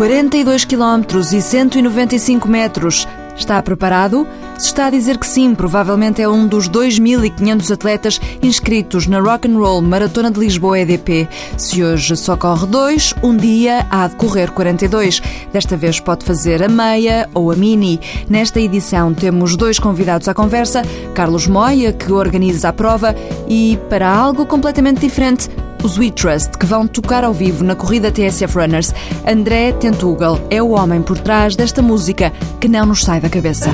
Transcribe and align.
42 0.00 0.64
km 0.64 1.02
e 1.30 1.42
195 1.42 2.48
metros. 2.48 3.06
Está 3.36 3.62
preparado? 3.62 4.26
Se 4.58 4.68
está 4.68 4.86
a 4.86 4.90
dizer 4.90 5.18
que 5.18 5.26
sim, 5.26 5.54
provavelmente 5.54 6.22
é 6.22 6.28
um 6.28 6.46
dos 6.46 6.70
2.500 6.70 7.70
atletas 7.70 8.20
inscritos 8.42 9.06
na 9.06 9.20
Rock 9.20 9.46
and 9.46 9.58
Roll 9.58 9.82
Maratona 9.82 10.30
de 10.30 10.40
Lisboa 10.40 10.78
EDP. 10.78 11.28
Se 11.58 11.84
hoje 11.84 12.16
só 12.16 12.34
corre 12.34 12.66
dois, 12.66 13.12
um 13.22 13.36
dia 13.36 13.86
há 13.90 14.08
de 14.08 14.16
correr 14.16 14.50
42. 14.50 15.20
Desta 15.52 15.76
vez 15.76 16.00
pode 16.00 16.24
fazer 16.24 16.62
a 16.62 16.68
meia 16.68 17.28
ou 17.34 17.52
a 17.52 17.56
mini. 17.56 18.00
Nesta 18.26 18.58
edição 18.58 19.12
temos 19.12 19.54
dois 19.54 19.78
convidados 19.78 20.28
à 20.28 20.34
conversa: 20.34 20.80
Carlos 21.14 21.46
Moia, 21.46 21.92
que 21.92 22.10
organiza 22.10 22.70
a 22.70 22.72
prova, 22.72 23.14
e 23.46 23.78
para 23.90 24.10
algo 24.10 24.46
completamente 24.46 25.00
diferente, 25.00 25.50
os 25.82 25.98
We 25.98 26.10
Trust, 26.10 26.58
que 26.58 26.66
vão 26.66 26.86
tocar 26.86 27.24
ao 27.24 27.32
vivo 27.32 27.64
na 27.64 27.74
corrida 27.74 28.10
TSF 28.10 28.58
Runners. 28.58 28.94
André 29.26 29.72
Tentugal 29.72 30.38
é 30.50 30.62
o 30.62 30.70
homem 30.70 31.02
por 31.02 31.18
trás 31.18 31.56
desta 31.56 31.82
música 31.82 32.32
que 32.60 32.68
não 32.68 32.86
nos 32.86 33.02
sai 33.02 33.20
da 33.20 33.28
cabeça. 33.28 33.70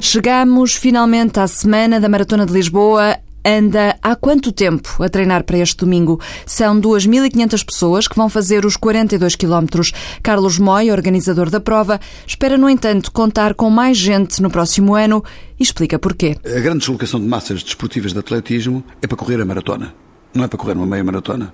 Chegamos 0.00 0.74
finalmente 0.74 1.40
à 1.40 1.46
semana 1.46 1.98
da 1.98 2.08
Maratona 2.08 2.44
de 2.44 2.52
Lisboa 2.52 3.16
anda 3.44 3.96
há 4.02 4.14
quanto 4.16 4.52
tempo 4.52 5.02
a 5.02 5.08
treinar 5.08 5.44
para 5.44 5.58
este 5.58 5.76
domingo? 5.76 6.20
São 6.46 6.80
2.500 6.80 7.64
pessoas 7.64 8.08
que 8.08 8.16
vão 8.16 8.28
fazer 8.28 8.64
os 8.64 8.76
42 8.76 9.36
quilómetros. 9.36 9.92
Carlos 10.22 10.58
Moy, 10.58 10.90
organizador 10.90 11.50
da 11.50 11.60
prova, 11.60 12.00
espera, 12.26 12.56
no 12.56 12.68
entanto, 12.68 13.12
contar 13.12 13.54
com 13.54 13.70
mais 13.70 13.96
gente 13.96 14.40
no 14.42 14.50
próximo 14.50 14.94
ano 14.94 15.24
e 15.58 15.62
explica 15.62 15.98
porquê. 15.98 16.36
A 16.44 16.60
grande 16.60 16.78
deslocação 16.78 17.20
de 17.20 17.26
massas 17.26 17.62
desportivas 17.62 18.12
de 18.12 18.18
atletismo 18.18 18.84
é 19.00 19.06
para 19.06 19.16
correr 19.16 19.40
a 19.40 19.44
maratona, 19.44 19.94
não 20.34 20.44
é 20.44 20.48
para 20.48 20.58
correr 20.58 20.74
uma 20.74 20.86
meia 20.86 21.04
maratona 21.04 21.52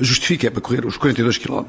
justifica 0.00 0.46
é 0.46 0.50
para 0.50 0.60
correr 0.60 0.84
os 0.86 0.96
42 0.96 1.38
km. 1.38 1.64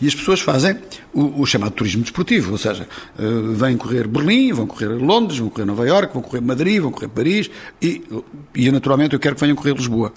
E 0.00 0.06
as 0.06 0.14
pessoas 0.14 0.40
fazem 0.40 0.76
o, 1.12 1.42
o, 1.42 1.46
chamado 1.46 1.72
turismo 1.72 2.02
desportivo, 2.02 2.52
ou 2.52 2.58
seja, 2.58 2.88
eh, 3.18 3.22
vêm 3.54 3.76
correr 3.76 4.06
Berlim, 4.06 4.52
vão 4.52 4.66
correr 4.66 4.88
Londres, 4.88 5.38
vão 5.38 5.48
correr 5.48 5.64
Nova 5.64 5.86
Iorque, 5.86 6.14
vão 6.14 6.22
correr 6.22 6.40
Madrid, 6.40 6.80
vão 6.80 6.90
correr 6.90 7.08
Paris 7.08 7.50
e, 7.80 8.02
e 8.54 8.70
naturalmente 8.70 9.14
eu 9.14 9.20
quero 9.20 9.34
que 9.34 9.40
venham 9.40 9.56
correr 9.56 9.74
Lisboa. 9.74 10.12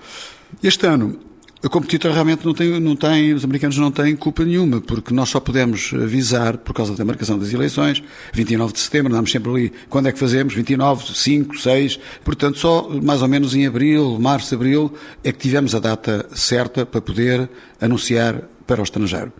Este 0.61 0.85
ano 0.87 1.19
a 1.63 1.69
competidor 1.69 2.11
realmente 2.11 2.45
não 2.45 2.53
tem, 2.53 2.77
não 2.77 2.95
tem, 2.95 3.33
os 3.33 3.45
americanos 3.45 3.77
não 3.77 3.89
têm 3.89 4.17
culpa 4.17 4.43
nenhuma, 4.43 4.81
porque 4.81 5.13
nós 5.13 5.29
só 5.29 5.39
podemos 5.39 5.93
avisar, 5.93 6.57
por 6.57 6.73
causa 6.73 6.93
da 6.93 7.05
marcação 7.05 7.39
das 7.39 7.53
eleições, 7.53 8.03
29 8.33 8.73
de 8.73 8.79
setembro, 8.81 9.13
andamos 9.13 9.31
sempre 9.31 9.49
ali, 9.49 9.73
quando 9.89 10.09
é 10.09 10.11
que 10.11 10.19
fazemos? 10.19 10.53
29, 10.53 11.15
5, 11.15 11.57
6, 11.57 11.99
portanto 12.21 12.59
só 12.59 12.89
mais 13.01 13.21
ou 13.21 13.29
menos 13.29 13.55
em 13.55 13.65
abril, 13.65 14.19
março, 14.19 14.53
abril, 14.53 14.93
é 15.23 15.31
que 15.31 15.39
tivemos 15.39 15.73
a 15.73 15.79
data 15.79 16.27
certa 16.33 16.85
para 16.85 16.99
poder 16.99 17.49
anunciar 17.79 18.41
para 18.67 18.81
o 18.81 18.83
estrangeiro. 18.83 19.31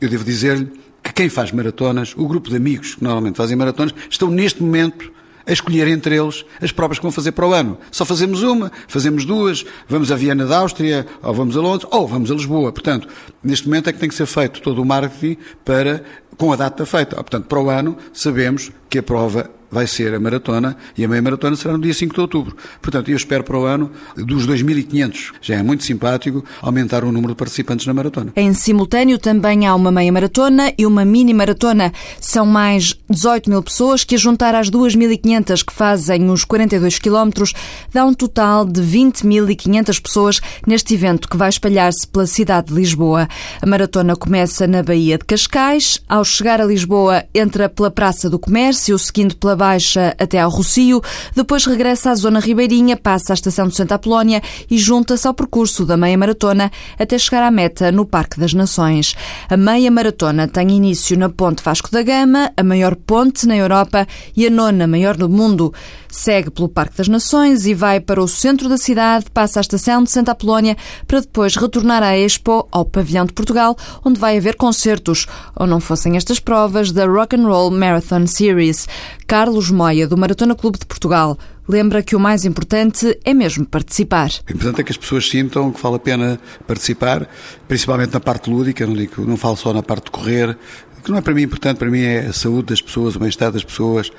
Eu 0.00 0.08
devo 0.08 0.24
dizer-lhe 0.24 0.70
que 1.02 1.12
quem 1.12 1.28
faz 1.28 1.52
maratonas, 1.52 2.14
o 2.16 2.26
grupo 2.26 2.48
de 2.48 2.56
amigos 2.56 2.94
que 2.94 3.04
normalmente 3.04 3.36
fazem 3.36 3.54
maratonas, 3.54 3.94
estão 4.08 4.30
neste 4.30 4.62
momento 4.62 5.12
a 5.46 5.52
escolher 5.52 5.86
entre 5.88 6.16
eles 6.16 6.44
as 6.60 6.72
provas 6.72 6.98
que 6.98 7.02
vão 7.02 7.12
fazer 7.12 7.32
para 7.32 7.46
o 7.46 7.52
ano. 7.52 7.78
Só 7.90 8.04
fazemos 8.04 8.42
uma, 8.42 8.72
fazemos 8.88 9.24
duas, 9.24 9.64
vamos 9.88 10.10
a 10.10 10.16
Viena 10.16 10.44
da 10.44 10.58
Áustria, 10.58 11.06
ou 11.22 11.32
vamos 11.32 11.56
a 11.56 11.60
Londres, 11.60 11.88
ou 11.90 12.06
vamos 12.06 12.30
a 12.30 12.34
Lisboa. 12.34 12.72
Portanto, 12.72 13.08
neste 13.42 13.66
momento 13.66 13.88
é 13.88 13.92
que 13.92 13.98
tem 13.98 14.08
que 14.08 14.14
ser 14.14 14.26
feito 14.26 14.60
todo 14.60 14.82
o 14.82 14.84
marketing 14.84 15.36
para, 15.64 16.02
com 16.36 16.52
a 16.52 16.56
data 16.56 16.84
feita. 16.84 17.16
Portanto, 17.16 17.46
para 17.46 17.60
o 17.60 17.70
ano, 17.70 17.96
sabemos 18.12 18.72
que 18.90 18.98
a 18.98 19.02
prova 19.02 19.50
vai 19.70 19.86
ser 19.86 20.14
a 20.14 20.20
maratona 20.20 20.76
e 20.96 21.04
a 21.04 21.08
meia 21.08 21.22
maratona 21.22 21.56
será 21.56 21.74
no 21.74 21.82
dia 21.82 21.94
5 21.94 22.14
de 22.14 22.20
outubro. 22.20 22.56
Portanto, 22.80 23.10
eu 23.10 23.16
espero 23.16 23.44
para 23.44 23.58
o 23.58 23.64
ano 23.64 23.90
dos 24.16 24.46
2.500, 24.46 25.32
já 25.40 25.56
é 25.56 25.62
muito 25.62 25.84
simpático, 25.84 26.44
aumentar 26.62 27.04
o 27.04 27.12
número 27.12 27.32
de 27.32 27.36
participantes 27.36 27.86
na 27.86 27.94
maratona. 27.94 28.32
Em 28.36 28.52
simultâneo 28.54 29.18
também 29.18 29.66
há 29.66 29.74
uma 29.74 29.90
meia 29.90 30.12
maratona 30.12 30.72
e 30.78 30.86
uma 30.86 31.04
mini 31.04 31.34
maratona. 31.34 31.92
São 32.20 32.46
mais 32.46 32.94
18 33.10 33.50
mil 33.50 33.62
pessoas 33.62 34.04
que, 34.04 34.14
a 34.14 34.18
juntar 34.18 34.54
às 34.54 34.70
2.500 34.70 35.64
que 35.64 35.72
fazem 35.72 36.30
os 36.30 36.44
42 36.44 36.98
quilómetros, 36.98 37.52
dá 37.92 38.04
um 38.04 38.14
total 38.14 38.64
de 38.64 38.80
20.500 38.80 40.00
pessoas 40.00 40.40
neste 40.66 40.94
evento 40.94 41.28
que 41.28 41.36
vai 41.36 41.48
espalhar-se 41.48 42.06
pela 42.06 42.26
cidade 42.26 42.68
de 42.68 42.74
Lisboa. 42.74 43.28
A 43.60 43.66
maratona 43.66 44.14
começa 44.14 44.66
na 44.66 44.82
Baía 44.82 45.18
de 45.18 45.24
Cascais. 45.24 46.00
Ao 46.08 46.24
chegar 46.24 46.60
a 46.60 46.64
Lisboa, 46.64 47.24
entra 47.34 47.68
pela 47.68 47.90
Praça 47.90 48.30
do 48.30 48.38
Comércio, 48.38 48.98
seguindo 48.98 49.36
pela 49.36 49.55
Baixa 49.56 50.14
até 50.18 50.40
ao 50.40 50.50
Rocio, 50.50 51.00
depois 51.34 51.64
regressa 51.64 52.10
à 52.10 52.14
zona 52.14 52.38
ribeirinha, 52.38 52.96
passa 52.96 53.32
à 53.32 53.34
estação 53.34 53.66
de 53.66 53.74
Santa 53.74 53.96
Apolónia 53.96 54.42
e 54.70 54.78
junta-se 54.78 55.26
ao 55.26 55.34
percurso 55.34 55.84
da 55.84 55.96
meia 55.96 56.16
maratona 56.16 56.70
até 56.98 57.18
chegar 57.18 57.42
à 57.42 57.50
meta 57.50 57.90
no 57.90 58.06
Parque 58.06 58.38
das 58.38 58.52
Nações. 58.52 59.14
A 59.48 59.56
meia 59.56 59.90
maratona 59.90 60.46
tem 60.46 60.70
início 60.70 61.18
na 61.18 61.28
Ponte 61.28 61.62
Vasco 61.62 61.90
da 61.90 62.02
Gama, 62.02 62.52
a 62.56 62.62
maior 62.62 62.94
ponte 62.94 63.46
na 63.46 63.56
Europa 63.56 64.06
e 64.36 64.46
a 64.46 64.50
nona 64.50 64.86
maior 64.86 65.16
do 65.16 65.28
mundo. 65.28 65.72
Segue 66.08 66.50
pelo 66.50 66.68
Parque 66.68 66.96
das 66.96 67.08
Nações 67.08 67.66
e 67.66 67.74
vai 67.74 68.00
para 68.00 68.22
o 68.22 68.28
centro 68.28 68.68
da 68.68 68.78
cidade, 68.78 69.26
passa 69.32 69.60
à 69.60 69.62
estação 69.62 70.02
de 70.02 70.10
Santa 70.10 70.32
Apolónia 70.32 70.76
para 71.06 71.20
depois 71.20 71.56
retornar 71.56 72.02
à 72.02 72.16
Expo, 72.16 72.66
ao 72.72 72.84
Pavilhão 72.84 73.26
de 73.26 73.32
Portugal, 73.32 73.76
onde 74.04 74.18
vai 74.18 74.38
haver 74.38 74.56
concertos, 74.56 75.26
ou 75.54 75.66
não 75.66 75.80
fossem 75.80 76.16
estas 76.16 76.40
provas, 76.40 76.90
da 76.90 77.06
Rock 77.06 77.36
and 77.36 77.46
Roll 77.46 77.70
Marathon 77.70 78.26
Series. 78.26 78.86
Carlos 79.26 79.72
Moia, 79.72 80.06
do 80.06 80.16
Maratona 80.16 80.54
Clube 80.54 80.78
de 80.78 80.86
Portugal, 80.86 81.36
lembra 81.68 82.00
que 82.00 82.14
o 82.14 82.20
mais 82.20 82.44
importante 82.44 83.18
é 83.24 83.34
mesmo 83.34 83.66
participar. 83.66 84.30
O 84.48 84.52
importante 84.52 84.80
é 84.80 84.84
que 84.84 84.92
as 84.92 84.96
pessoas 84.96 85.28
sintam 85.28 85.72
que 85.72 85.82
vale 85.82 85.96
a 85.96 85.98
pena 85.98 86.40
participar, 86.64 87.28
principalmente 87.66 88.14
na 88.14 88.20
parte 88.20 88.48
lúdica, 88.48 88.86
não, 88.86 88.94
digo, 88.94 89.26
não 89.26 89.36
falo 89.36 89.56
só 89.56 89.72
na 89.72 89.82
parte 89.82 90.04
de 90.04 90.10
correr, 90.12 90.56
que 91.06 91.12
não 91.12 91.18
é 91.18 91.20
para 91.20 91.32
mim 91.32 91.42
importante, 91.42 91.78
para 91.78 91.88
mim 91.88 92.00
é 92.00 92.26
a 92.26 92.32
saúde 92.32 92.70
das 92.70 92.82
pessoas, 92.82 93.14
o 93.14 93.20
bem-estar 93.20 93.52
das 93.52 93.62
pessoas 93.62 94.10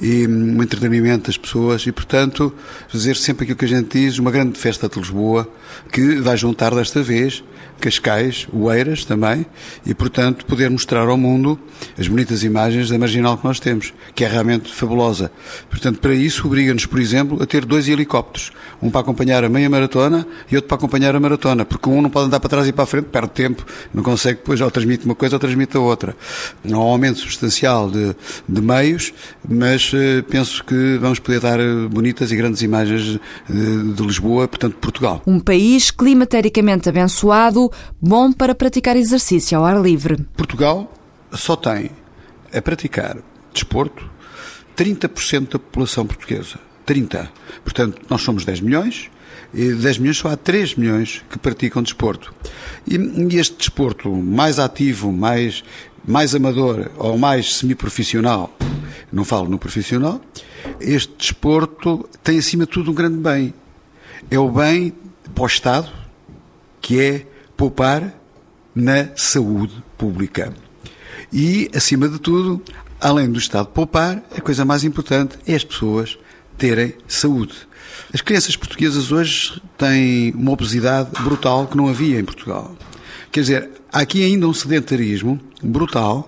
e 0.00 0.24
hum, 0.24 0.56
o 0.56 0.62
entretenimento 0.62 1.26
das 1.26 1.36
pessoas 1.36 1.84
e, 1.84 1.90
portanto, 1.90 2.54
fazer 2.86 3.16
sempre 3.16 3.42
aquilo 3.42 3.58
que 3.58 3.64
a 3.64 3.68
gente 3.68 3.98
diz, 3.98 4.20
uma 4.20 4.30
grande 4.30 4.56
festa 4.56 4.88
de 4.88 5.00
Lisboa 5.00 5.50
que 5.92 6.14
vai 6.20 6.36
juntar 6.36 6.72
desta 6.72 7.02
vez 7.02 7.42
Cascais, 7.80 8.46
Oeiras 8.52 9.04
também, 9.04 9.46
e 9.86 9.94
portanto 9.94 10.44
poder 10.44 10.68
mostrar 10.68 11.08
ao 11.08 11.16
mundo 11.16 11.58
as 11.98 12.08
bonitas 12.08 12.42
imagens 12.42 12.90
da 12.90 12.98
marginal 12.98 13.38
que 13.38 13.44
nós 13.44 13.60
temos, 13.60 13.92
que 14.14 14.24
é 14.24 14.28
realmente 14.28 14.72
fabulosa. 14.72 15.30
Portanto, 15.70 16.00
para 16.00 16.14
isso 16.14 16.46
obriga-nos, 16.46 16.86
por 16.86 16.98
exemplo, 16.98 17.42
a 17.42 17.46
ter 17.46 17.64
dois 17.64 17.88
helicópteros, 17.88 18.52
um 18.82 18.90
para 18.90 19.00
acompanhar 19.00 19.44
a 19.44 19.48
meia 19.48 19.70
maratona 19.70 20.26
e 20.50 20.56
outro 20.56 20.68
para 20.68 20.76
acompanhar 20.76 21.14
a 21.14 21.20
maratona, 21.20 21.64
porque 21.64 21.88
um 21.88 22.02
não 22.02 22.10
pode 22.10 22.26
andar 22.26 22.40
para 22.40 22.50
trás 22.50 22.66
e 22.66 22.72
para 22.72 22.84
a 22.84 22.86
frente, 22.86 23.06
perde 23.06 23.30
tempo, 23.30 23.64
não 23.94 24.02
consegue 24.02 24.38
depois, 24.38 24.60
ou 24.60 24.70
transmite 24.70 25.04
uma 25.04 25.14
coisa 25.14 25.36
ou 25.36 25.40
transmite 25.40 25.76
a 25.76 25.80
outra. 25.80 26.16
Há 26.64 26.68
um 26.68 26.76
aumento 26.76 27.18
substancial 27.18 27.90
de, 27.90 28.14
de 28.48 28.60
meios, 28.60 29.12
mas 29.48 29.92
uh, 29.92 30.22
penso 30.28 30.64
que 30.64 30.98
vamos 30.98 31.18
poder 31.18 31.40
dar 31.40 31.60
eh, 31.60 31.88
bonitas 31.90 32.30
e 32.30 32.36
grandes 32.36 32.62
imagens 32.62 33.02
de, 33.02 33.20
eh, 33.50 33.94
de 33.94 34.02
Lisboa, 34.02 34.48
portanto, 34.48 34.76
Portugal. 34.76 35.22
Um 35.26 35.40
país 35.40 35.90
climatericamente 35.90 36.88
abençoado, 36.88 37.70
bom 38.00 38.32
para 38.32 38.54
praticar 38.54 38.96
exercício 38.96 39.58
ao 39.58 39.64
ar 39.64 39.80
livre. 39.80 40.16
Portugal 40.36 40.92
só 41.32 41.56
tem 41.56 41.90
a 42.52 42.62
praticar 42.62 43.18
desporto 43.52 44.08
30% 44.76 45.52
da 45.52 45.58
população 45.58 46.06
portuguesa. 46.06 46.58
30. 46.86 47.30
Portanto, 47.64 48.00
nós 48.08 48.22
somos 48.22 48.44
10 48.44 48.60
milhões, 48.60 49.10
e 49.52 49.72
10 49.72 49.98
milhões 49.98 50.16
só 50.18 50.28
há 50.28 50.36
3 50.36 50.76
milhões 50.76 51.22
que 51.28 51.38
praticam 51.38 51.82
desporto. 51.82 52.32
E, 52.86 52.96
este 53.36 53.56
desporto 53.56 54.10
mais 54.10 54.58
ativo, 54.58 55.12
mais, 55.12 55.64
mais 56.08 56.34
amador 56.34 56.90
ou 56.96 57.18
mais 57.18 57.56
semiprofissional, 57.56 58.56
não 59.12 59.24
falo 59.24 59.48
no 59.48 59.58
profissional, 59.58 60.20
este 60.80 61.12
desporto 61.18 62.08
tem 62.24 62.38
acima 62.38 62.64
de 62.64 62.72
tudo 62.72 62.90
um 62.90 62.94
grande 62.94 63.18
bem. 63.18 63.52
É 64.30 64.38
o 64.38 64.50
bem 64.50 64.94
para 65.34 65.44
o 65.44 65.46
Estado, 65.46 65.92
que 66.80 66.98
é 66.98 67.26
poupar 67.56 68.14
na 68.74 69.08
saúde 69.14 69.74
pública. 69.98 70.52
E, 71.30 71.70
acima 71.74 72.08
de 72.08 72.18
tudo, 72.18 72.62
além 72.98 73.30
do 73.30 73.38
Estado 73.38 73.66
poupar, 73.66 74.22
a 74.34 74.40
coisa 74.40 74.64
mais 74.64 74.84
importante 74.84 75.36
é 75.46 75.54
as 75.54 75.64
pessoas 75.64 76.18
terem 76.56 76.94
saúde. 77.06 77.54
As 78.14 78.22
crianças 78.22 78.56
portuguesas 78.56 79.12
hoje 79.12 79.60
têm 79.76 80.32
uma 80.32 80.52
obesidade 80.52 81.10
brutal 81.22 81.66
que 81.66 81.76
não 81.76 81.86
havia 81.86 82.18
em 82.18 82.24
Portugal. 82.24 82.74
Quer 83.30 83.40
dizer, 83.40 83.70
há 83.92 84.00
aqui 84.00 84.24
ainda 84.24 84.48
um 84.48 84.54
sedentarismo 84.54 85.38
brutal 85.62 86.24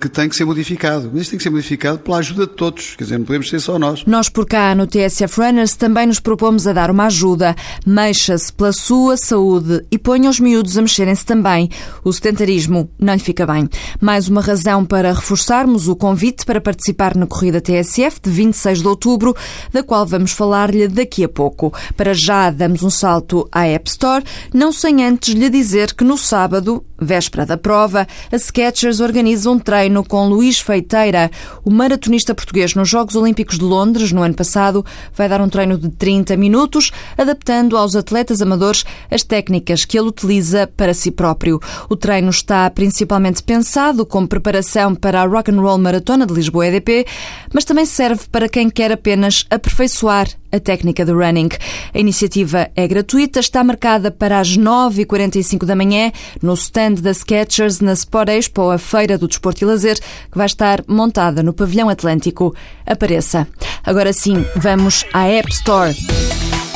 que 0.00 0.08
tem 0.08 0.28
que 0.28 0.34
ser 0.34 0.46
modificado. 0.46 1.10
Mas 1.12 1.22
isto 1.22 1.32
tem 1.32 1.36
que 1.36 1.42
ser 1.42 1.50
modificado 1.50 1.98
pela 1.98 2.16
ajuda 2.18 2.46
de 2.46 2.54
todos, 2.54 2.96
quer 2.96 3.04
dizer, 3.04 3.18
não 3.18 3.26
podemos 3.26 3.50
ser 3.50 3.60
só 3.60 3.78
nós. 3.78 4.04
Nós 4.06 4.28
por 4.30 4.46
cá 4.46 4.74
no 4.74 4.86
TSF 4.86 5.40
Runners 5.40 5.76
também 5.76 6.06
nos 6.06 6.18
propomos 6.18 6.66
a 6.66 6.72
dar 6.72 6.90
uma 6.90 7.06
ajuda. 7.06 7.54
Mexa-se 7.86 8.50
pela 8.52 8.72
sua 8.72 9.16
saúde 9.18 9.84
e 9.90 9.98
ponha 9.98 10.30
os 10.30 10.40
miúdos 10.40 10.78
a 10.78 10.82
mexerem-se 10.82 11.26
também. 11.26 11.68
O 12.02 12.12
sedentarismo 12.12 12.90
não 12.98 13.12
lhe 13.12 13.20
fica 13.20 13.46
bem. 13.46 13.68
Mais 14.00 14.26
uma 14.26 14.40
razão 14.40 14.86
para 14.86 15.12
reforçarmos 15.12 15.86
o 15.86 15.94
convite 15.94 16.46
para 16.46 16.60
participar 16.60 17.14
na 17.14 17.26
corrida 17.26 17.60
TSF 17.60 18.20
de 18.22 18.30
26 18.30 18.80
de 18.80 18.88
outubro, 18.88 19.36
da 19.70 19.82
qual 19.82 20.06
vamos 20.06 20.32
falar-lhe 20.32 20.88
daqui 20.88 21.24
a 21.24 21.28
pouco. 21.28 21.72
Para 21.94 22.14
já 22.14 22.50
damos 22.50 22.82
um 22.82 22.90
salto 22.90 23.46
à 23.52 23.66
App 23.66 23.90
Store, 23.90 24.24
não 24.54 24.72
sem 24.72 25.04
antes 25.04 25.34
lhe 25.34 25.50
dizer 25.50 25.92
que 25.92 26.04
no 26.04 26.16
sábado, 26.16 26.82
véspera 26.98 27.44
da 27.44 27.58
prova, 27.58 28.06
a 28.32 28.38
Skechers 28.38 29.00
organiza 29.00 29.50
um 29.50 29.58
treino 29.58 29.89
com 30.04 30.28
Luís 30.28 30.60
Feiteira, 30.60 31.30
o 31.64 31.70
maratonista 31.70 32.34
português 32.34 32.74
nos 32.74 32.88
Jogos 32.88 33.16
Olímpicos 33.16 33.58
de 33.58 33.64
Londres 33.64 34.12
no 34.12 34.22
ano 34.22 34.34
passado, 34.34 34.84
vai 35.14 35.28
dar 35.28 35.40
um 35.40 35.48
treino 35.48 35.76
de 35.76 35.88
30 35.88 36.36
minutos, 36.36 36.92
adaptando 37.18 37.76
aos 37.76 37.96
atletas 37.96 38.40
amadores 38.40 38.84
as 39.10 39.22
técnicas 39.22 39.84
que 39.84 39.98
ele 39.98 40.08
utiliza 40.08 40.70
para 40.76 40.94
si 40.94 41.10
próprio. 41.10 41.60
O 41.88 41.96
treino 41.96 42.30
está 42.30 42.70
principalmente 42.70 43.42
pensado 43.42 44.06
como 44.06 44.28
preparação 44.28 44.94
para 44.94 45.20
a 45.20 45.26
Rock 45.26 45.50
and 45.50 45.60
Roll 45.60 45.78
Maratona 45.78 46.26
de 46.26 46.32
Lisboa 46.32 46.68
EDP, 46.68 47.06
mas 47.52 47.64
também 47.64 47.84
serve 47.84 48.22
para 48.30 48.48
quem 48.48 48.70
quer 48.70 48.92
apenas 48.92 49.44
aperfeiçoar 49.50 50.39
a 50.52 50.60
técnica 50.60 51.04
do 51.04 51.16
running. 51.16 51.48
A 51.94 51.98
iniciativa 51.98 52.70
é 52.74 52.86
gratuita, 52.86 53.40
está 53.40 53.62
marcada 53.62 54.10
para 54.10 54.38
as 54.38 54.56
9h45 54.56 55.64
da 55.64 55.76
manhã 55.76 56.12
no 56.42 56.54
stand 56.54 56.94
da 56.94 57.12
Skechers 57.12 57.80
na 57.80 57.92
Sport 57.92 58.28
Expo, 58.28 58.70
a 58.70 58.78
Feira 58.78 59.16
do 59.16 59.28
Desporto 59.28 59.64
e 59.64 59.66
Lazer, 59.66 59.98
que 60.30 60.38
vai 60.38 60.46
estar 60.46 60.82
montada 60.86 61.42
no 61.42 61.52
Pavilhão 61.52 61.88
Atlântico. 61.88 62.54
Apareça. 62.86 63.46
Agora 63.84 64.12
sim, 64.12 64.44
vamos 64.56 65.04
à 65.12 65.26
App 65.26 65.50
Store. 65.52 65.94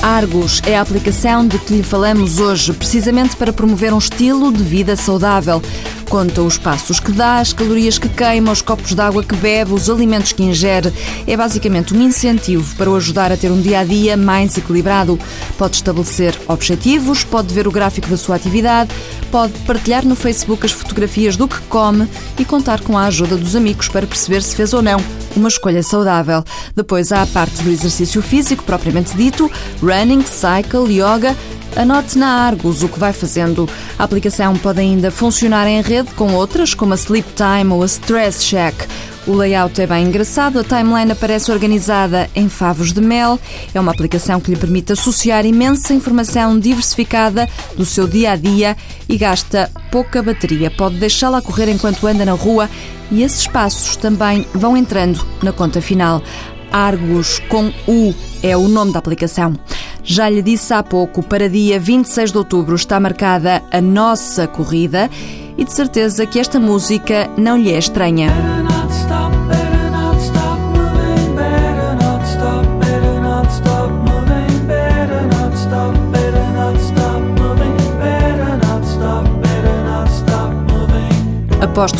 Argos 0.05 0.61
é 0.67 0.77
a 0.77 0.83
aplicação 0.83 1.49
de 1.49 1.59
que 1.59 1.73
lhe 1.73 1.83
falamos 1.83 2.39
hoje, 2.39 2.75
precisamente 2.75 3.35
para 3.37 3.55
promover 3.55 3.91
um 3.91 3.97
estilo 3.97 4.53
de 4.53 4.63
vida 4.63 4.97
saudável. 4.97 5.63
Conta 6.11 6.43
os 6.43 6.59
passos 6.59 7.01
que 7.01 7.11
dá, 7.11 7.39
as 7.39 7.55
calorias 7.55 7.97
que 7.97 8.11
queima, 8.11 8.53
os 8.53 8.61
copos 8.61 8.95
de 8.95 9.01
água 9.01 9.25
que 9.25 9.35
bebe, 9.35 9.73
os 9.73 9.89
alimentos 9.89 10.33
que 10.33 10.43
ingere. 10.43 10.93
É 11.27 11.35
basicamente 11.39 11.95
um 11.95 12.03
incentivo 12.03 12.77
para 12.77 12.91
o 12.91 12.97
ajudar 12.97 13.33
a 13.33 13.37
ter 13.37 13.51
um 13.51 13.61
dia 13.61 13.81
a 13.81 13.85
dia 13.85 14.15
mais 14.15 14.59
equilibrado. 14.59 15.19
Pode 15.57 15.77
estabelecer 15.77 16.39
objetivos, 16.49 17.25
pode 17.25 17.53
ver 17.55 17.67
o 17.67 17.73
gráfico 17.73 18.07
da 18.09 18.19
sua 18.19 18.37
atividade, 18.37 18.91
pode 19.35 19.53
partilhar 19.67 20.07
no 20.07 20.15
Facebook 20.15 20.65
as 20.65 20.71
fotografias 20.71 21.37
do 21.37 21.49
que 21.49 21.61
come 21.63 22.09
e 22.39 22.45
contar 22.45 22.81
com 22.83 22.97
a 22.97 23.07
ajuda 23.07 23.37
dos 23.37 23.57
amigos 23.57 23.89
para 23.89 24.07
perceber 24.07 24.41
se 24.41 24.55
fez 24.55 24.73
ou 24.73 24.81
não 24.81 24.97
uma 25.35 25.49
escolha 25.49 25.83
saudável. 25.83 26.45
Depois 26.73 27.11
há 27.11 27.23
a 27.23 27.27
parte 27.27 27.61
do 27.61 27.69
exercício 27.69 28.23
físico 28.23 28.63
propriamente 28.63 29.17
dito, 29.17 29.51
running, 29.83 30.23
cycle, 30.25 30.89
yoga. 30.89 31.37
Anote 31.75 32.17
na 32.17 32.29
Argos 32.29 32.85
o 32.85 32.89
que 32.89 32.97
vai 32.97 33.13
fazendo. 33.13 33.69
A 33.99 34.05
aplicação 34.05 34.57
pode 34.57 34.79
ainda 34.79 35.11
funcionar 35.11 35.67
em 35.67 35.83
rede 35.83 36.15
com 36.15 36.33
outras, 36.33 36.73
como 36.73 36.95
a 36.95 36.97
Sleep 36.97 37.29
Time 37.35 37.73
ou 37.73 37.83
a 37.83 37.87
Stress 37.87 38.45
Check. 38.45 38.87
O 39.27 39.33
layout 39.33 39.81
é 39.81 39.87
bem 39.87 40.07
engraçado, 40.07 40.59
a 40.59 40.65
timeline 40.65 41.11
aparece 41.11 41.51
organizada 41.51 42.29
em 42.35 42.47
favos 42.47 42.93
de 42.93 43.01
mel. 43.01 43.41
É 43.73 43.81
uma 43.81 43.91
aplicação 43.91 44.39
que 44.39 44.51
lhe 44.51 44.57
permite 44.57 44.93
associar 44.93 45.47
imensa 45.47 45.95
informação 45.95 46.59
diversificada 46.59 47.49
do 47.75 47.87
seu 47.87 48.07
dia 48.07 48.33
a 48.33 48.37
dia 48.37 48.77
e 49.09 49.17
gasta 49.17 49.71
pouca 49.91 50.23
bateria. 50.23 50.71
Pode 50.71 50.97
deixá-la 50.97 51.41
correr 51.41 51.71
enquanto 51.71 52.07
anda 52.07 52.27
na 52.27 52.33
rua 52.33 52.69
e 53.11 53.23
esses 53.23 53.47
passos 53.47 53.97
também 53.97 54.47
vão 54.53 54.77
entrando 54.77 55.27
na 55.43 55.53
conta 55.53 55.81
final. 55.81 56.23
Argos 56.71 57.39
com 57.49 57.73
U 57.89 58.15
é 58.43 58.55
o 58.55 58.69
nome 58.69 58.93
da 58.93 58.99
aplicação. 58.99 59.55
Já 60.03 60.29
lhe 60.29 60.43
disse 60.43 60.75
há 60.75 60.83
pouco, 60.83 61.23
para 61.23 61.49
dia 61.49 61.81
26 61.81 62.31
de 62.31 62.37
outubro 62.37 62.75
está 62.75 63.01
marcada 63.01 63.63
a 63.71 63.81
nossa 63.81 64.47
corrida 64.47 65.09
e 65.57 65.65
de 65.65 65.73
certeza 65.73 66.27
que 66.27 66.39
esta 66.39 66.61
música 66.61 67.31
não 67.39 67.57
lhe 67.57 67.73
é 67.73 67.79
estranha. 67.79 68.29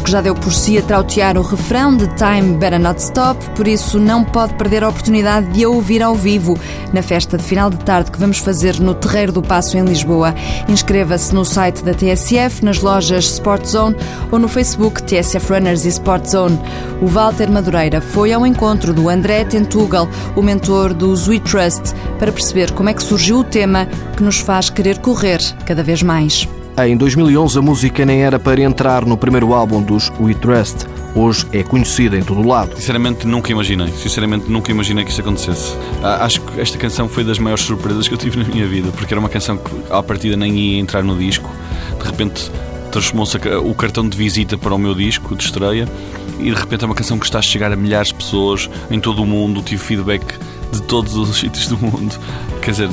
Que 0.05 0.11
já 0.11 0.21
deu 0.21 0.35
por 0.35 0.53
si 0.53 0.77
a 0.77 0.83
trautear 0.83 1.39
o 1.39 1.43
refrão 1.43 1.97
de 1.97 2.07
Time 2.09 2.59
Better 2.59 2.79
Not 2.79 3.01
Stop, 3.01 3.43
por 3.57 3.67
isso 3.67 3.99
não 3.99 4.23
pode 4.23 4.53
perder 4.55 4.85
a 4.85 4.91
oportunidade 4.91 5.51
de 5.51 5.65
a 5.65 5.69
ouvir 5.69 6.03
ao 6.03 6.15
vivo 6.15 6.59
na 6.93 7.01
festa 7.01 7.39
de 7.39 7.43
final 7.43 7.71
de 7.71 7.79
tarde 7.79 8.11
que 8.11 8.19
vamos 8.19 8.37
fazer 8.37 8.79
no 8.79 8.95
Terreiro 8.95 9.33
do 9.33 9.41
Passo 9.41 9.79
em 9.79 9.85
Lisboa. 9.85 10.35
Inscreva-se 10.69 11.35
no 11.35 11.43
site 11.43 11.83
da 11.83 11.95
TSF, 11.95 12.63
nas 12.63 12.83
lojas 12.83 13.25
Sport 13.25 13.65
Zone 13.67 13.97
ou 14.31 14.39
no 14.39 14.47
Facebook 14.47 15.03
TSF 15.03 15.51
Runners 15.51 15.87
e 15.87 15.89
Sport 15.89 16.27
Zone. 16.27 16.61
O 17.01 17.07
Walter 17.07 17.51
Madureira 17.51 18.03
foi 18.03 18.33
ao 18.33 18.47
encontro 18.47 18.93
do 18.93 19.09
André 19.09 19.45
Tentugal, 19.45 20.07
o 20.37 20.43
mentor 20.43 20.93
do 20.93 21.15
We 21.27 21.41
Trust, 21.41 21.95
para 22.19 22.31
perceber 22.31 22.73
como 22.73 22.91
é 22.91 22.95
que 22.95 23.03
surgiu 23.03 23.39
o 23.39 23.45
tema 23.45 23.87
que 24.17 24.23
nos 24.23 24.39
faz 24.39 24.69
querer 24.69 24.99
correr 24.99 25.41
cada 25.65 25.83
vez 25.83 26.03
mais. 26.03 26.47
Em 26.77 26.97
2011, 26.97 27.57
a 27.57 27.63
música 27.63 28.05
nem 28.05 28.25
era 28.25 28.37
para 28.37 28.61
entrar 28.61 29.07
no 29.07 29.17
primeiro 29.17 29.55
álbum 29.55 29.81
dos 29.81 30.11
We 30.19 30.35
Trust. 30.35 30.87
Hoje 31.15 31.47
é 31.53 31.63
conhecida 31.63 32.19
em 32.19 32.23
todo 32.25 32.41
o 32.41 32.49
lado. 32.49 32.75
Sinceramente, 32.75 33.29
nunca 33.29 33.53
imaginei. 33.53 33.87
Sinceramente, 33.93 34.51
nunca 34.51 34.73
imaginei 34.73 35.05
que 35.05 35.13
isso 35.13 35.21
acontecesse. 35.21 35.77
Ah, 36.03 36.25
acho 36.25 36.41
que 36.41 36.61
esta 36.61 36.77
canção 36.77 37.09
foi 37.09 37.23
das 37.23 37.39
maiores 37.39 37.63
surpresas 37.63 38.09
que 38.09 38.15
eu 38.15 38.19
tive 38.19 38.43
na 38.43 38.45
minha 38.45 38.67
vida, 38.67 38.91
porque 38.91 39.15
era 39.15 39.21
uma 39.21 39.29
canção 39.29 39.57
que, 39.57 39.71
à 39.89 40.03
partida, 40.03 40.37
nem 40.37 40.53
ia 40.59 40.81
entrar 40.81 41.05
no 41.05 41.17
disco. 41.17 41.49
De 41.97 42.05
repente, 42.05 42.51
transformou-se 42.91 43.37
o 43.37 43.75
cartão 43.75 44.09
de 44.09 44.19
visita 44.19 44.59
para 44.59 44.75
o 44.75 44.79
meu 44.79 44.97
disco 44.97 45.37
de 45.37 45.45
estreia 45.45 45.89
e 46.41 46.51
de 46.51 46.57
repente 46.57 46.83
é 46.83 46.87
uma 46.87 46.95
canção 46.95 47.19
que 47.19 47.25
está 47.25 47.39
a 47.39 47.43
chegar 47.43 47.73
a 47.73 47.77
milhares 47.77 48.09
de 48.09 48.15
pessoas 48.15 48.69
em 48.91 48.99
todo 48.99 49.23
o 49.23 49.27
mundo. 49.27 49.63
Tive 49.63 49.81
feedback 49.81 50.25
de 50.75 50.83
todos 50.83 51.15
os 51.17 51.39
sítios 51.39 51.69
do 51.69 51.79
mundo. 51.79 52.19
Quer 52.61 52.71
dizer, 52.73 52.91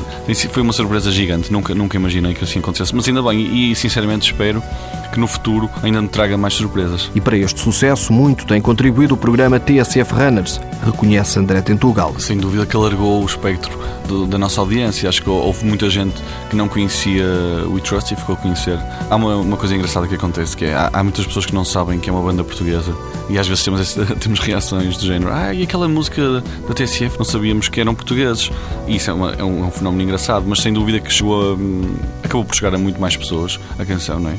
foi 0.49 0.61
uma 0.61 0.73
surpresa 0.73 1.11
gigante. 1.11 1.51
Nunca, 1.51 1.73
nunca 1.75 1.97
imaginei 1.97 2.33
que 2.33 2.43
assim 2.43 2.59
acontecesse. 2.59 2.95
Mas 2.95 3.07
ainda 3.07 3.21
bem, 3.21 3.71
e 3.71 3.75
sinceramente 3.75 4.31
espero 4.31 4.63
que 5.11 5.19
no 5.19 5.27
futuro 5.27 5.69
ainda 5.83 6.01
me 6.01 6.07
traga 6.07 6.37
mais 6.37 6.53
surpresas. 6.53 7.11
E 7.13 7.21
para 7.21 7.37
este 7.37 7.59
sucesso, 7.59 8.13
muito 8.13 8.45
tem 8.45 8.61
contribuído 8.61 9.13
o 9.13 9.17
programa 9.17 9.59
TSF 9.59 10.13
Runners, 10.13 10.59
reconhece 10.85 11.37
André 11.37 11.61
Tentugal. 11.61 12.15
Sem 12.19 12.37
dúvida 12.37 12.65
que 12.65 12.75
alargou 12.75 13.21
o 13.21 13.25
espectro 13.25 13.77
do, 14.07 14.25
da 14.25 14.37
nossa 14.37 14.61
audiência. 14.61 15.07
Acho 15.09 15.21
que 15.21 15.29
houve 15.29 15.65
muita 15.65 15.89
gente 15.89 16.21
que 16.49 16.55
não 16.55 16.67
conhecia 16.67 17.25
o 17.65 17.73
We 17.73 17.81
Trust 17.81 18.13
e 18.13 18.17
ficou 18.17 18.35
a 18.35 18.37
conhecer. 18.37 18.79
Há 19.09 19.15
uma, 19.15 19.35
uma 19.37 19.57
coisa 19.57 19.75
engraçada 19.75 20.07
que 20.07 20.15
acontece, 20.15 20.55
que 20.55 20.65
é, 20.65 20.73
há, 20.73 20.89
há, 20.91 21.03
muitas 21.03 21.25
pessoas 21.25 21.45
que 21.45 21.53
não 21.53 21.65
sabem 21.65 21.99
que 21.99 22.09
é 22.09 22.13
uma 22.13 22.21
banda 22.21 22.43
portuguesa 22.43 22.95
e 23.29 23.37
às 23.37 23.47
vezes 23.47 23.63
temos, 23.63 23.93
temos 24.19 24.39
reações 24.39 24.97
do 24.97 25.05
género 25.05 25.31
ah, 25.31 25.53
e 25.53 25.63
aquela 25.63 25.87
música 25.87 26.41
da 26.67 26.73
TSF 26.73 27.17
não 27.17 27.25
sabíamos 27.25 27.69
que 27.69 27.79
eram 27.79 27.95
portugueses. 27.95 28.51
E 28.87 28.95
isso 28.95 29.09
é, 29.09 29.13
uma, 29.13 29.33
é, 29.33 29.43
um, 29.43 29.63
é 29.63 29.67
um, 29.67 29.71
fenómeno 29.71 30.03
engraçado, 30.03 30.45
mas 30.47 30.59
sem 30.61 30.73
dúvida 30.73 30.99
que 30.99 31.11
chegou 31.11 31.51
a, 31.51 31.53
hum, 31.53 31.95
acabou 32.23 32.45
por 32.45 32.55
chegar 32.55 32.73
a 32.73 32.77
muito 32.77 32.99
mais 32.99 33.15
pessoas 33.15 33.59
a 33.77 33.85
canção, 33.85 34.19
não 34.19 34.29
é? 34.29 34.35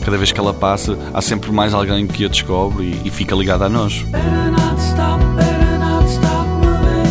Cada 0.00 0.16
vez 0.16 0.32
que 0.32 0.40
ela 0.40 0.52
passa, 0.52 0.98
há 1.12 1.20
sempre 1.20 1.52
mais 1.52 1.74
alguém 1.74 2.06
que 2.06 2.24
a 2.24 2.28
descobre 2.28 3.00
e, 3.04 3.08
e 3.08 3.10
fica 3.10 3.34
ligado 3.34 3.62
a 3.64 3.68
nós. 3.68 4.04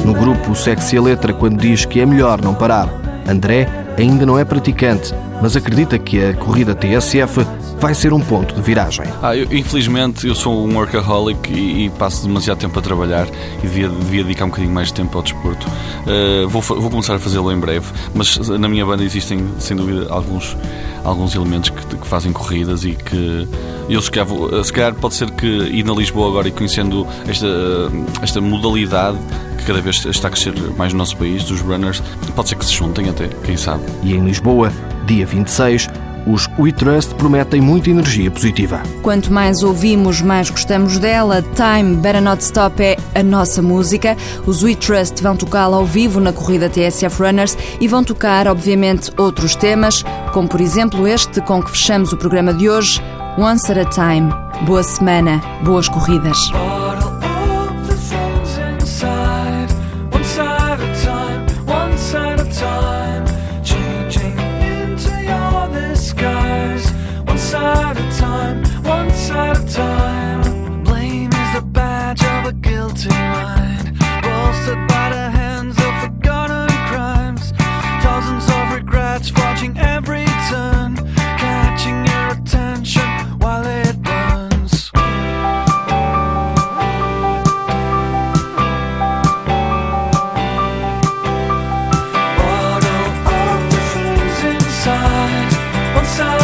No 0.06 0.14
grupo 0.14 0.56
Sexy 0.56 0.98
a 0.98 1.02
Letra, 1.02 1.34
quando 1.34 1.60
diz 1.60 1.86
que 1.86 2.00
é 2.00 2.06
melhor 2.06 2.42
não 2.42 2.54
parar, 2.54 2.90
André 3.28 3.68
ainda 3.98 4.26
não 4.26 4.40
é 4.40 4.44
praticante, 4.44 5.14
mas 5.42 5.56
acredita 5.56 5.98
que 5.98 6.24
a 6.24 6.34
corrida 6.34 6.76
TSF 6.76 7.46
vai 7.80 7.94
ser 7.94 8.14
um 8.14 8.20
ponto 8.20 8.54
de 8.54 8.62
viragem. 8.62 9.06
Ah, 9.22 9.36
eu, 9.36 9.48
infelizmente, 9.52 10.28
eu 10.28 10.36
sou 10.36 10.68
um 10.68 10.76
workaholic 10.76 11.52
e, 11.52 11.86
e, 11.86 11.90
passo 11.92 12.28
demasiado 12.28 12.58
tempo 12.58 12.78
a 12.78 12.82
trabalhar 12.82 13.28
e 13.60 13.62
devia, 13.62 13.88
devia, 13.88 14.24
dedicar 14.24 14.46
um 14.46 14.50
bocadinho 14.50 14.74
mais 14.74 14.90
de 14.90 14.96
tempo 14.96 15.18
ao 15.18 15.24
desporto. 15.24 15.66
Uh, 15.68 16.48
vou, 16.50 16.62
vou, 16.62 16.90
começar 16.90 17.16
a 17.16 17.20
fazê-lo 17.20 17.52
em 17.52 17.60
breve, 17.60 17.88
mas 18.14 18.38
na 18.38 18.68
minha 18.68 18.86
banda 18.86 19.04
existem, 19.04 19.48
sem 19.60 19.78
dúvida, 19.78 20.08
alguns, 20.10 20.58
alguns 21.04 21.34
elementos 21.36 21.70
que, 21.70 21.96
que 21.96 22.08
fazem 22.08 22.34
corridas 22.34 22.84
e 22.84 22.92
que 22.92 23.48
eu 23.88 24.02
se 24.02 24.12
calhar, 24.12 24.28
vou, 24.28 24.64
se 24.64 24.74
calhar 24.74 24.94
pode 24.94 25.16
ser 25.16 25.32
que 25.32 25.46
ir 25.46 25.84
na 25.84 25.94
Lisboa 25.94 26.28
agora 26.28 26.48
e 26.48 26.52
conhecendo 26.52 27.08
esta, 27.28 27.48
esta 28.22 28.42
modalidade 28.42 29.18
que 29.58 29.66
cada 29.66 29.82
vez 29.82 30.06
está 30.06 30.28
a 30.28 30.32
crescer 30.32 30.54
mais 30.78 30.94
no 30.94 31.00
nosso 31.00 31.18
país, 31.18 31.44
dos 31.44 31.62
runners, 31.62 32.04
pode 32.36 32.50
ser 32.50 32.56
que 32.56 32.66
se 32.66 32.74
juntem 32.74 33.10
até, 33.10 33.28
quem 33.44 33.58
sabe. 33.58 33.84
E 34.04 34.14
em 34.14 34.24
Lisboa, 34.24 34.72
dia 35.10 35.26
26, 35.26 35.90
os 36.28 36.48
We 36.60 36.72
Trust 36.72 37.16
prometem 37.16 37.60
muita 37.60 37.90
energia 37.90 38.30
positiva. 38.30 38.84
Quanto 39.02 39.34
mais 39.34 39.64
ouvimos, 39.64 40.22
mais 40.22 40.52
gostamos 40.52 41.00
dela. 41.00 41.42
Time 41.42 41.96
Better 41.96 42.22
Not 42.22 42.44
Stop 42.44 42.82
é 42.84 42.96
a 43.16 43.24
nossa 43.24 43.60
música. 43.62 44.16
Os 44.46 44.62
We 44.62 44.76
Trust 44.76 45.24
vão 45.24 45.36
tocá-la 45.36 45.78
ao 45.78 45.86
vivo 45.86 46.20
na 46.20 46.32
corrida 46.32 46.70
TSF 46.70 47.24
Runners 47.24 47.58
e 47.82 47.88
vão 47.88 48.04
tocar, 48.04 48.48
obviamente, 48.48 49.12
outros 49.18 49.56
temas, 49.56 50.04
como 50.32 50.48
por 50.48 50.62
exemplo 50.62 51.08
este 51.08 51.42
com 51.42 51.64
que 51.64 51.72
fechamos 51.72 52.14
o 52.14 52.18
programa 52.18 52.54
de 52.54 52.70
hoje, 52.70 53.02
Once 53.38 53.72
at 53.72 53.80
a 53.80 53.86
Time. 53.86 54.30
Boa 54.68 54.84
semana, 54.84 55.42
boas 55.64 55.90
corridas. 55.90 56.38
guilty 72.90 73.10
mind, 73.10 74.00
bolstered 74.24 74.88
by 74.88 75.10
the 75.10 75.30
hands 75.30 75.78
of 75.78 76.02
forgotten 76.02 76.68
crimes, 76.88 77.54
dozens 78.02 78.50
of 78.50 78.74
regrets 78.74 79.32
watching 79.34 79.78
every 79.78 80.26
turn, 80.50 80.96
catching 81.38 82.04
your 82.06 82.30
attention 82.32 83.08
while 83.40 83.66
it 83.66 84.02
burns. 84.02 84.90
Bottle 92.40 92.90
of 93.38 93.72
the 93.72 93.82
things 93.94 94.44
inside, 94.44 95.96
one 95.96 96.06
side. 96.06 96.39